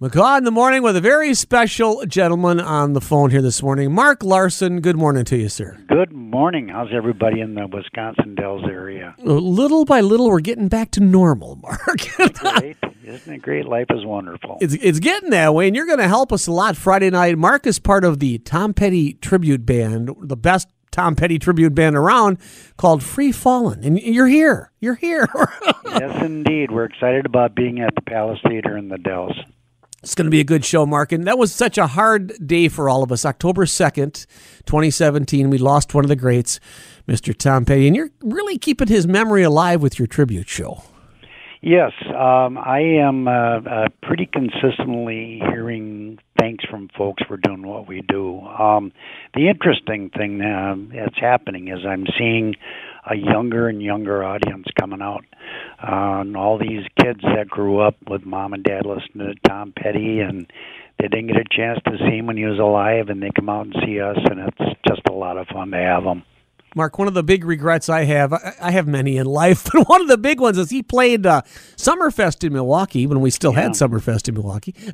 [0.00, 3.92] McGaw in the morning with a very special gentleman on the phone here this morning.
[3.92, 5.76] Mark Larsen, good morning to you, sir.
[5.88, 6.68] Good morning.
[6.68, 9.14] How's everybody in the Wisconsin Dells area?
[9.18, 11.98] Uh, little by little, we're getting back to normal, Mark.
[12.16, 12.78] great.
[13.04, 13.66] Isn't it great?
[13.66, 14.56] Life is wonderful.
[14.62, 17.36] It's, it's getting that way, and you're going to help us a lot Friday night.
[17.36, 21.94] Mark is part of the Tom Petty Tribute Band, the best Tom Petty tribute band
[21.94, 22.38] around
[22.78, 23.84] called Free Fallin'.
[23.84, 24.72] And you're here.
[24.80, 25.28] You're here.
[25.84, 26.70] yes, indeed.
[26.70, 29.38] We're excited about being at the Palace Theater in the Dells.
[30.02, 31.12] It's going to be a good show, Mark.
[31.12, 33.26] And that was such a hard day for all of us.
[33.26, 34.26] October 2nd,
[34.64, 36.58] 2017, we lost one of the greats,
[37.06, 37.36] Mr.
[37.36, 37.86] Tom Petty.
[37.86, 40.82] And you're really keeping his memory alive with your tribute show.
[41.62, 47.86] Yes, um, I am uh, uh, pretty consistently hearing thanks from folks for doing what
[47.86, 48.40] we do.
[48.40, 48.92] Um,
[49.34, 52.54] the interesting thing uh, that's happening is I'm seeing
[53.04, 55.26] a younger and younger audience coming out.
[55.82, 60.20] And all these kids that grew up with mom and dad listening to Tom Petty
[60.20, 60.50] and
[60.98, 63.48] they didn't get a chance to see him when he was alive and they come
[63.48, 66.22] out and see us and it's just a lot of fun to have them.
[66.74, 70.00] Mark, one of the big regrets I have, I have many in life, but one
[70.00, 71.42] of the big ones is he played uh,
[71.76, 73.62] Summerfest in Milwaukee when we still yeah.
[73.62, 74.74] had Summerfest in Milwaukee.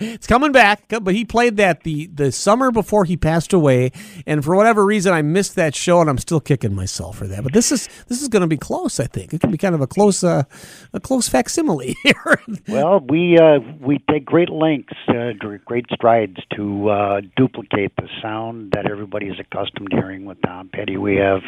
[0.00, 3.90] it's coming back, but he played that the, the summer before he passed away,
[4.26, 7.42] and for whatever reason, I missed that show, and I'm still kicking myself for that.
[7.42, 9.32] But this is this is going to be close, I think.
[9.32, 10.44] It can be kind of a close uh,
[10.92, 12.40] a close facsimile here.
[12.68, 15.32] well, we uh, we take great lengths, uh,
[15.64, 20.68] great strides to uh, duplicate the sound that everybody is accustomed to hearing with Tom
[20.68, 20.96] Petty.
[20.96, 21.42] We we have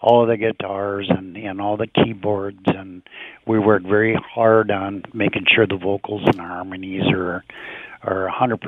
[0.00, 3.02] all of the guitars and and all the keyboards and
[3.46, 7.44] we work very hard on making sure the vocals and harmonies are
[8.02, 8.58] are 100%.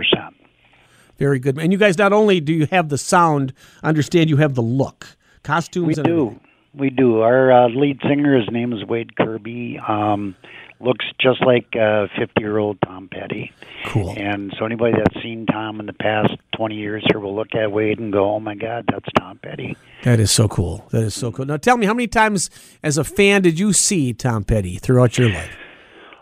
[1.16, 1.58] Very good.
[1.58, 3.52] And you guys not only do you have the sound,
[3.84, 5.16] understand you have the look.
[5.44, 6.00] Costumes We do.
[6.00, 6.40] Everything.
[6.74, 7.20] We do.
[7.20, 9.78] Our uh, lead singer his name is Wade Kirby.
[9.86, 10.34] Um
[10.80, 13.52] looks just like uh, 50 year old Tom Petty.
[13.86, 14.14] Cool.
[14.16, 17.70] And so anybody that's seen Tom in the past 20 years here will look at
[17.72, 19.76] Wade and go, oh my God, that's Tom Petty.
[20.04, 20.86] That is so cool.
[20.90, 21.46] That is so cool.
[21.46, 22.50] Now tell me, how many times
[22.82, 25.56] as a fan did you see Tom Petty throughout your life?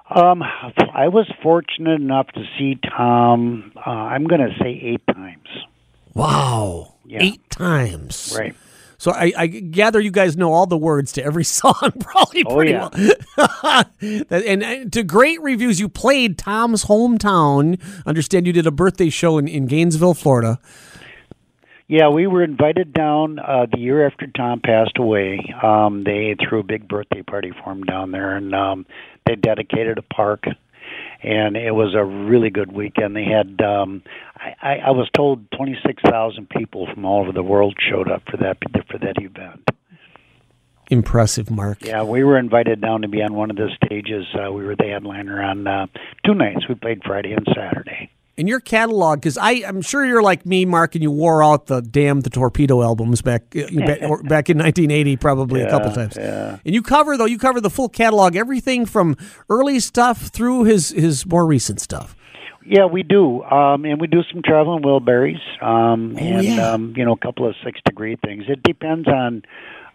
[0.09, 3.73] Um, I was fortunate enough to see Tom.
[3.75, 5.49] Uh, I'm going to say eight times.
[6.15, 7.23] Wow, yeah.
[7.23, 8.35] eight times.
[8.39, 8.55] Right.
[8.99, 12.55] So I, I, gather you guys know all the words to every song, probably oh,
[12.55, 12.89] pretty yeah.
[13.37, 13.85] well.
[14.31, 17.81] and, and, to great reviews, you played Tom's hometown.
[18.07, 20.59] Understand you did a birthday show in, in Gainesville, Florida.
[21.89, 25.39] Yeah, we were invited down uh, the year after Tom passed away.
[25.63, 28.87] Um, they threw a big birthday party for him down there, and um,
[29.25, 30.45] they dedicated a park
[31.23, 33.17] and it was a really good weekend.
[33.17, 34.03] They had, um,
[34.37, 38.23] I, I was told, twenty six thousand people from all over the world showed up
[38.31, 38.59] for that
[38.91, 39.69] for that event.
[40.89, 41.85] Impressive, Mark.
[41.85, 44.25] Yeah, we were invited down to be on one of the stages.
[44.35, 45.87] Uh, we were the headliner on uh,
[46.25, 46.69] two nights.
[46.69, 50.95] We played Friday and Saturday in your catalog because I'm sure you're like me, Mark,
[50.95, 53.67] and you wore out the damn the torpedo albums back uh,
[54.25, 56.17] back in 1980 probably yeah, a couple times.
[56.17, 56.59] Yeah.
[56.65, 59.17] And you cover though you cover the full catalog, everything from
[59.49, 62.15] early stuff through his his more recent stuff.
[62.69, 66.73] Yeah, we do, um, and we do some traveling Wilburys, um, oh, and yeah.
[66.73, 68.45] um, you know a couple of six degree things.
[68.49, 69.43] It depends on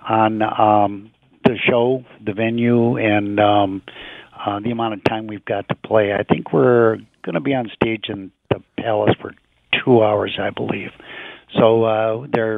[0.07, 1.11] on um,
[1.43, 3.81] the show, the venue, and um,
[4.45, 6.13] uh, the amount of time we've got to play.
[6.13, 9.33] I think we're going to be on stage in the Palace for
[9.83, 10.91] two hours, I believe.
[11.57, 12.57] So uh, there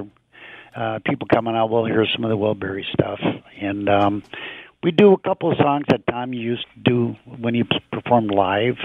[0.76, 1.70] are uh, people coming out.
[1.70, 3.20] We'll hear some of the Wilbury stuff,
[3.60, 4.24] and um,
[4.82, 8.78] we do a couple of songs that Tom used to do when he performed live.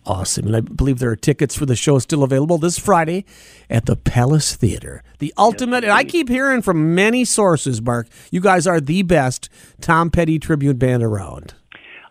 [0.05, 0.47] Awesome.
[0.47, 3.23] And I believe there are tickets for the show still available this Friday
[3.69, 5.03] at the Palace Theater.
[5.19, 9.47] The ultimate, and I keep hearing from many sources, Mark, you guys are the best
[9.79, 11.53] Tom Petty tribute band around.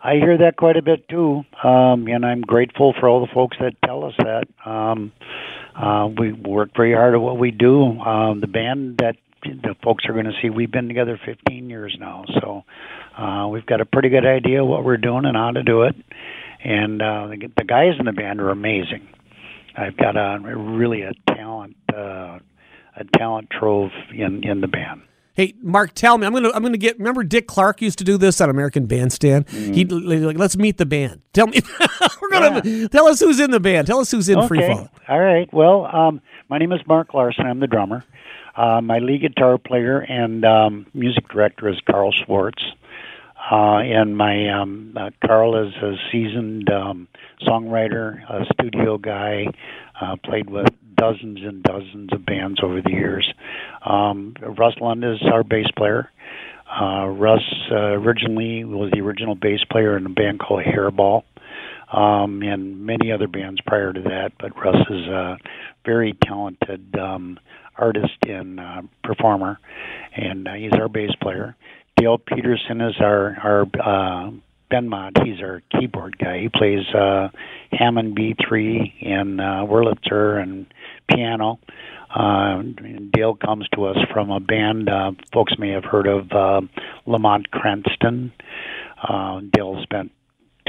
[0.01, 3.57] I hear that quite a bit too, um, and I'm grateful for all the folks
[3.59, 4.43] that tell us that.
[4.65, 5.11] Um,
[5.75, 7.99] uh, we work very hard at what we do.
[7.99, 11.95] Um, the band that the folks are going to see, we've been together 15 years
[11.99, 12.63] now, so
[13.17, 15.95] uh, we've got a pretty good idea what we're doing and how to do it.
[16.63, 19.07] And uh, the, guys in the band are amazing.
[19.75, 22.39] I've got a really a talent, uh,
[22.95, 25.01] a talent trove in in the band.
[25.37, 26.25] Hey, Mark, tell me.
[26.25, 26.97] I'm gonna I'm gonna get.
[26.97, 29.45] Remember, Dick Clark used to do this on American Bandstand.
[29.45, 29.73] Mm-hmm.
[29.73, 31.21] He'd like, let's meet the band.
[31.31, 31.59] Tell me.
[32.21, 33.85] We're gonna tell us who's in the band.
[33.85, 34.89] Tell us who's in Free Fall.
[35.07, 35.47] All right.
[35.53, 37.45] Well, um, my name is Mark Larsen.
[37.45, 38.03] I'm the drummer.
[38.55, 42.63] Uh, my lead guitar player and um, music director is Carl Schwartz.
[43.51, 47.07] Uh, and my um, uh, Carl is a seasoned um,
[47.43, 49.45] songwriter, a studio guy,
[50.01, 53.31] uh, played with dozens and dozens of bands over the years.
[53.85, 56.11] Um, Russ Lund is our bass player.
[56.69, 61.23] Uh, Russ uh, originally was the original bass player in a band called Hairball
[61.91, 64.31] um, and many other bands prior to that.
[64.39, 65.37] But Russ is a
[65.85, 67.39] very talented um,
[67.77, 69.59] artist and uh, performer,
[70.15, 71.55] and uh, he's our bass player.
[71.95, 74.31] Dale Peterson is our our uh,
[74.71, 75.23] Benmont.
[75.25, 76.39] He's our keyboard guy.
[76.39, 77.29] He plays uh,
[77.71, 80.65] Hammond B3 and uh, Wurlitzer and
[81.09, 81.59] piano.
[82.13, 82.63] Uh,
[83.13, 86.61] Dale comes to us from a band uh, folks may have heard of, uh,
[87.05, 88.31] Lamont Cranston.
[89.01, 90.11] Uh, Dale spent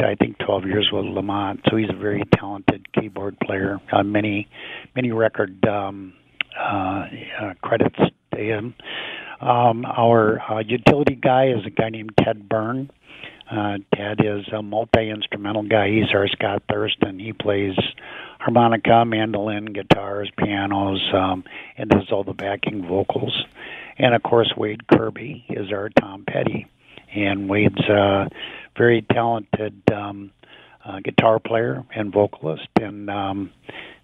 [0.05, 3.81] I think 12 years with Lamont, so he's a very talented keyboard player.
[3.91, 4.49] Uh, many,
[4.95, 6.12] many record um,
[6.59, 7.06] uh,
[7.41, 7.99] uh, credits
[8.35, 8.75] to him.
[9.41, 12.91] Um, our uh, utility guy is a guy named Ted Byrne.
[13.50, 15.89] Uh, Ted is a multi-instrumental guy.
[15.89, 17.19] He's our Scott Thurston.
[17.19, 17.75] He plays
[18.39, 21.45] harmonica, mandolin, guitars, pianos, um,
[21.77, 23.45] and does all the backing vocals.
[23.97, 26.67] And of course, Wade Kirby is our Tom Petty,
[27.15, 28.29] and Wade's a
[28.77, 30.31] very talented um,
[30.85, 33.50] uh, guitar player and vocalist, and um,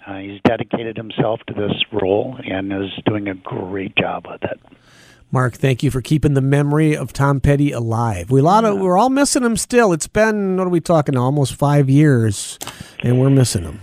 [0.06, 4.61] uh, he's dedicated himself to this role and is doing a great job with it.
[5.34, 8.31] Mark, thank you for keeping the memory of Tom Petty alive.
[8.31, 9.92] We lot of we're all missing him still.
[9.92, 11.16] It's been what are we talking?
[11.16, 12.56] Almost five years,
[13.02, 13.81] and we're missing him.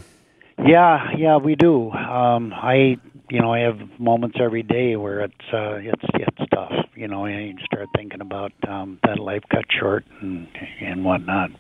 [0.66, 1.92] Yeah, yeah, we do.
[1.92, 2.96] Um, I,
[3.30, 6.72] you know, I have moments every day where it's uh, it's it's tough.
[6.96, 10.48] You know, you start thinking about um, that life cut short and
[10.80, 11.52] and whatnot.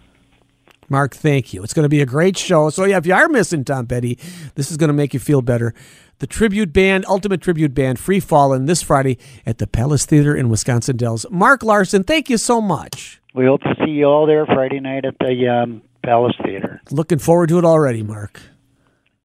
[0.91, 1.63] Mark, thank you.
[1.63, 2.69] It's going to be a great show.
[2.69, 4.19] So, yeah, if you are missing Tom Petty,
[4.55, 5.73] this is going to make you feel better.
[6.21, 10.49] The tribute band, Ultimate Tribute Band, Free Fallin' this Friday at the Palace Theater in
[10.49, 11.25] Wisconsin Dells.
[11.31, 13.19] Mark Larsen, thank you so much.
[13.33, 16.79] We hope to see you all there Friday night at the um, Palace Theater.
[16.91, 18.39] Looking forward to it already, Mark.